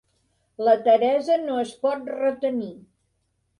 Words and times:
La 0.67 0.73
Teresa 0.87 1.37
no 1.43 1.59
es 1.65 1.75
pot 1.85 2.11
retenir. 2.17 2.73